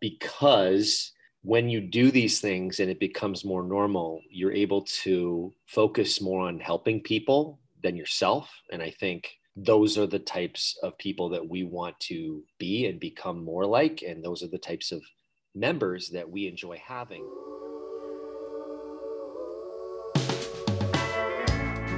[0.00, 1.12] because
[1.42, 6.46] when you do these things and it becomes more normal, you're able to focus more
[6.48, 8.50] on helping people than yourself.
[8.72, 13.00] And I think those are the types of people that we want to be and
[13.00, 14.02] become more like.
[14.02, 15.02] And those are the types of
[15.54, 17.26] members that we enjoy having.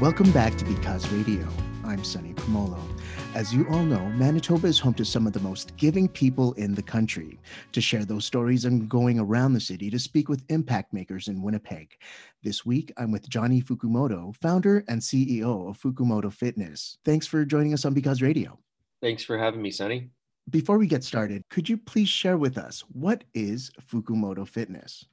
[0.00, 1.48] Welcome back to Because Radio.
[1.84, 2.95] I'm Sunny Promolo.
[3.36, 6.74] As you all know, Manitoba is home to some of the most giving people in
[6.74, 7.38] the country.
[7.72, 11.42] To share those stories, I'm going around the city to speak with impact makers in
[11.42, 11.98] Winnipeg.
[12.42, 16.96] This week, I'm with Johnny Fukumoto, founder and CEO of Fukumoto Fitness.
[17.04, 18.58] Thanks for joining us on Because Radio.
[19.02, 20.08] Thanks for having me, Sunny.
[20.48, 25.04] Before we get started, could you please share with us what is Fukumoto Fitness?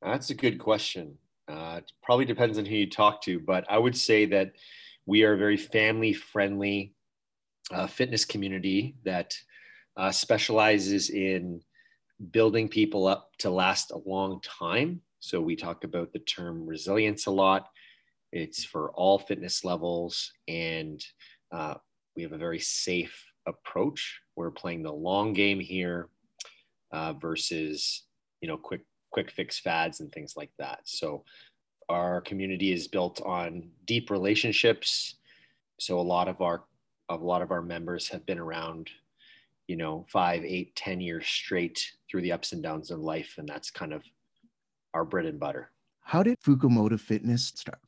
[0.00, 1.18] That's a good question.
[1.48, 4.52] Uh, it probably depends on who you talk to, but I would say that
[5.04, 6.94] we are very family friendly
[7.70, 9.34] uh, fitness community that
[9.96, 11.60] uh, specializes in
[12.30, 15.00] building people up to last a long time.
[15.20, 17.68] So we talk about the term resilience a lot.
[18.32, 21.04] It's for all fitness levels, and
[21.52, 21.74] uh,
[22.16, 24.20] we have a very safe approach.
[24.36, 26.08] We're playing the long game here
[26.92, 28.04] uh, versus
[28.40, 30.80] you know quick quick fix fads and things like that.
[30.84, 31.24] So
[31.88, 35.16] our community is built on deep relationships.
[35.78, 36.64] So a lot of our
[37.08, 38.90] a lot of our members have been around
[39.68, 43.48] you know five eight ten years straight through the ups and downs of life and
[43.48, 44.02] that's kind of
[44.94, 45.70] our bread and butter.
[46.02, 47.78] How did fukumoto fitness start?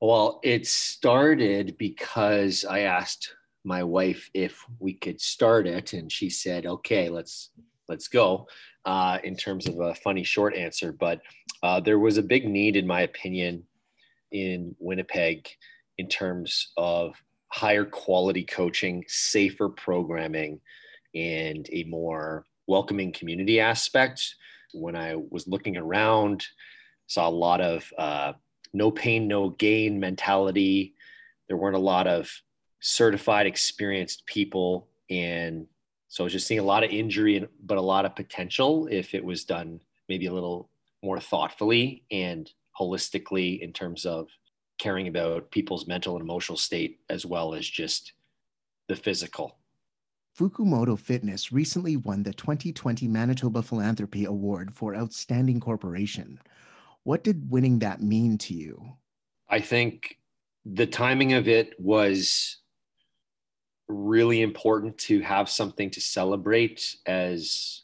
[0.00, 6.30] Well it started because i asked my wife if we could start it and she
[6.30, 7.50] said okay let's
[7.88, 8.46] let's go
[8.86, 11.20] uh, in terms of a funny short answer but
[11.62, 13.62] uh, there was a big need in my opinion
[14.32, 15.46] in winnipeg
[15.98, 17.14] in terms of
[17.50, 20.60] higher quality coaching, safer programming,
[21.14, 24.36] and a more welcoming community aspect.
[24.72, 26.46] When I was looking around,
[27.06, 28.34] saw a lot of uh,
[28.72, 30.94] no pain, no gain mentality.
[31.48, 32.30] There weren't a lot of
[32.80, 35.66] certified, experienced people, and
[36.08, 39.14] so I was just seeing a lot of injury, but a lot of potential if
[39.14, 40.68] it was done maybe a little
[41.02, 44.28] more thoughtfully and holistically in terms of
[44.80, 48.14] caring about people's mental and emotional state as well as just
[48.88, 49.58] the physical.
[50.38, 56.40] Fukumoto Fitness recently won the 2020 Manitoba Philanthropy Award for Outstanding Corporation.
[57.02, 58.96] What did winning that mean to you?
[59.50, 60.18] I think
[60.64, 62.56] the timing of it was
[63.86, 67.82] really important to have something to celebrate as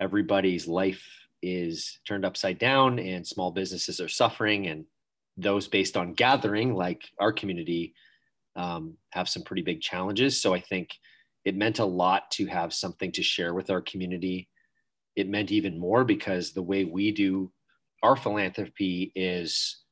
[0.00, 1.06] everybody's life
[1.40, 4.84] is turned upside down and small businesses are suffering and
[5.36, 7.94] those based on gathering, like our community,
[8.56, 10.40] um, have some pretty big challenges.
[10.40, 10.90] So I think
[11.44, 14.48] it meant a lot to have something to share with our community.
[15.14, 17.52] It meant even more because the way we do
[18.02, 19.82] our philanthropy is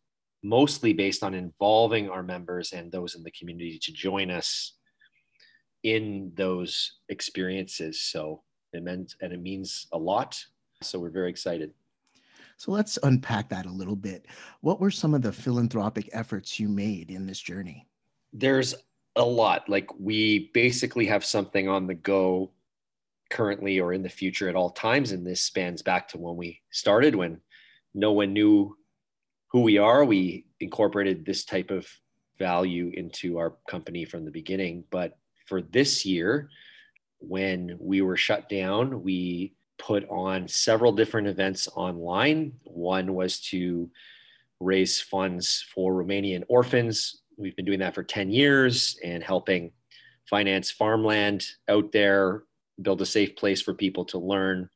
[0.42, 4.74] mostly based on involving our members and those in the community to join us
[5.82, 8.02] in those experiences.
[8.02, 10.42] So it meant, and it means a lot.
[10.82, 11.72] So we're very excited.
[12.56, 14.26] So let's unpack that a little bit.
[14.60, 17.86] What were some of the philanthropic efforts you made in this journey?
[18.32, 18.74] There's
[19.16, 19.68] a lot.
[19.68, 22.52] Like we basically have something on the go
[23.30, 25.12] currently or in the future at all times.
[25.12, 27.40] And this spans back to when we started, when
[27.94, 28.76] no one knew
[29.48, 30.04] who we are.
[30.04, 31.86] We incorporated this type of
[32.38, 34.84] value into our company from the beginning.
[34.90, 35.16] But
[35.46, 36.48] for this year,
[37.18, 42.52] when we were shut down, we put on several different events online.
[42.64, 43.90] One was to
[44.60, 47.22] raise funds for Romanian orphans.
[47.36, 49.72] We've been doing that for 10 years and helping
[50.28, 52.44] finance farmland out there,
[52.80, 54.68] build a safe place for people to learn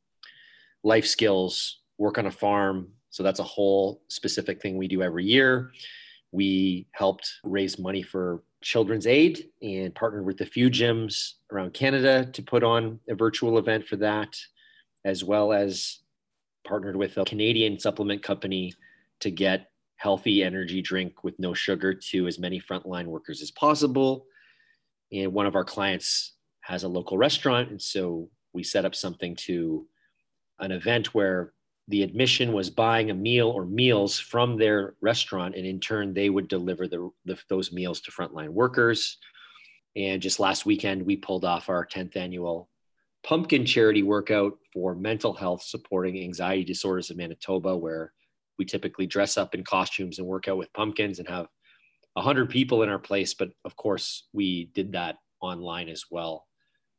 [0.85, 2.89] life skills, work on a farm.
[3.11, 5.73] So that's a whole specific thing we do every year.
[6.31, 12.27] We helped raise money for Children's Aid and partnered with a few gyms around Canada
[12.33, 14.37] to put on a virtual event for that
[15.09, 16.01] as well as
[16.67, 18.75] partnered with a Canadian supplement company
[19.21, 24.27] to get healthy energy drink with no sugar to as many frontline workers as possible.
[25.11, 27.71] And one of our clients has a local restaurant.
[27.71, 29.87] And so we set up something to
[30.61, 31.55] an event where
[31.89, 35.55] the admission was buying a meal or meals from their restaurant.
[35.57, 39.17] And in turn, they would deliver the, the, those meals to frontline workers.
[39.97, 42.69] And just last weekend, we pulled off our 10th annual
[43.25, 48.13] pumpkin charity workout for mental health supporting anxiety disorders in Manitoba, where
[48.59, 51.47] we typically dress up in costumes and work out with pumpkins and have
[52.15, 53.35] 100 people in our place.
[53.35, 56.47] But of course, we did that online as well.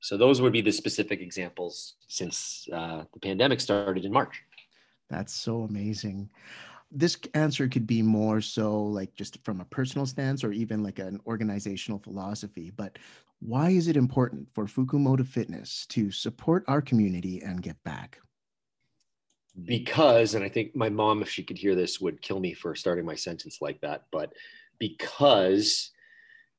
[0.02, 4.42] So those would be the specific examples since uh, the pandemic started in March.
[5.10, 6.30] That's so amazing.
[6.92, 11.00] This answer could be more so like just from a personal stance or even like
[11.00, 12.72] an organizational philosophy.
[12.76, 12.98] But
[13.40, 18.20] why is it important for Fukumoto Fitness to support our community and give back?
[19.66, 22.76] Because, and I think my mom, if she could hear this, would kill me for
[22.76, 24.06] starting my sentence like that.
[24.12, 24.34] But
[24.78, 25.92] because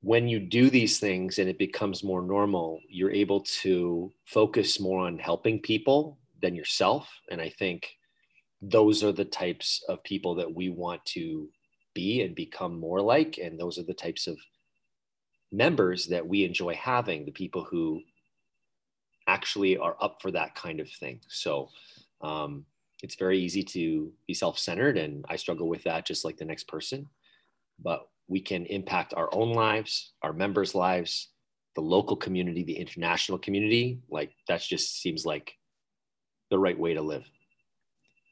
[0.02, 5.06] when you do these things and it becomes more normal, you're able to focus more
[5.06, 7.10] on helping people than yourself.
[7.30, 7.88] And I think
[8.62, 11.48] those are the types of people that we want to
[11.94, 13.38] be and become more like.
[13.42, 14.38] And those are the types of
[15.52, 18.00] members that we enjoy having, the people who
[19.26, 21.20] actually are up for that kind of thing.
[21.28, 21.68] So
[22.20, 22.64] um,
[23.02, 24.96] it's very easy to be self centered.
[24.96, 27.08] And I struggle with that just like the next person.
[27.82, 31.28] But we can impact our own lives, our members' lives,
[31.74, 34.00] the local community, the international community.
[34.10, 35.56] Like that just seems like
[36.50, 37.24] the right way to live.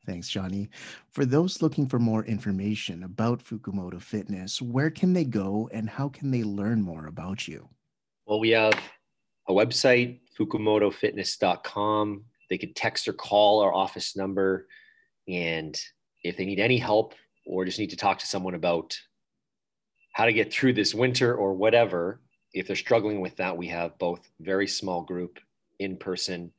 [0.09, 0.71] Thanks, Johnny.
[1.11, 6.09] For those looking for more information about Fukumoto Fitness, where can they go and how
[6.09, 7.69] can they learn more about you?
[8.25, 8.73] Well, we have
[9.49, 12.25] a website, fukumotofitness.com.
[12.49, 14.67] They could text or call our office number.
[15.29, 15.79] And
[16.25, 17.13] if they need any help
[17.45, 18.99] or just need to talk to someone about
[20.15, 22.23] how to get through this winter or whatever,
[22.55, 25.39] if they're struggling with that, we have both very small group
[25.79, 26.51] in person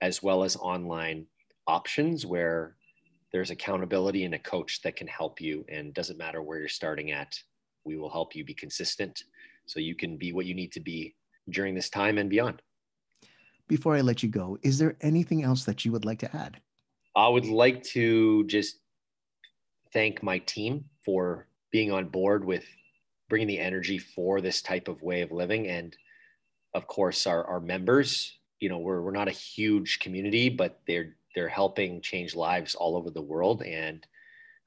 [0.00, 1.26] as well as online
[1.66, 2.76] options where
[3.34, 7.10] there's accountability and a coach that can help you and doesn't matter where you're starting
[7.10, 7.36] at
[7.84, 9.24] we will help you be consistent.
[9.66, 11.16] So you can be what you need to be
[11.50, 12.62] during this time and beyond.
[13.66, 16.60] Before i let you go is there anything else that you would like to add?
[17.16, 18.76] I would like to just
[19.92, 22.64] thank my team for being on board with
[23.28, 25.66] bringing the energy for this type of way of living.
[25.66, 25.96] And
[26.72, 31.16] of course our, our members you know we're, we're not a huge community but they're
[31.34, 33.62] they're helping change lives all over the world.
[33.62, 34.06] And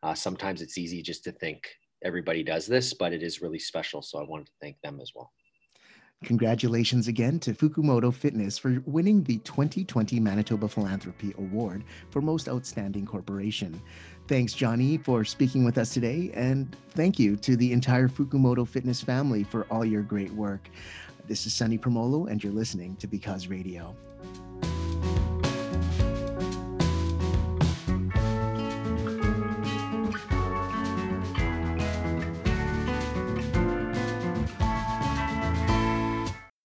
[0.03, 1.67] uh, sometimes it's easy just to think
[2.03, 4.01] everybody does this, but it is really special.
[4.01, 5.31] So I wanted to thank them as well.
[6.23, 13.05] Congratulations again to Fukumoto Fitness for winning the 2020 Manitoba Philanthropy Award for Most Outstanding
[13.05, 13.79] Corporation.
[14.27, 16.31] Thanks, Johnny, for speaking with us today.
[16.33, 20.69] And thank you to the entire Fukumoto Fitness family for all your great work.
[21.27, 23.95] This is Sunny Promolo, and you're listening to Because Radio.